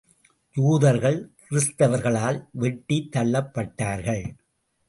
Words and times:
யூதர்கள் 0.55 1.19
கிறிஸ்தவர்களால் 1.49 2.39
வெட்டித் 2.51 3.15
தள்ளப்பட்டார்கள். 3.15 4.25